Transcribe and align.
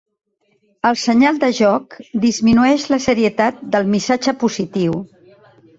El 0.89 0.97
senyal 1.01 1.37
de 1.43 1.51
joc 1.59 1.95
disminueix 2.25 2.89
la 2.95 3.01
serietat 3.07 3.65
del 3.77 3.89
missatge 3.95 4.39
positiu. 4.47 5.03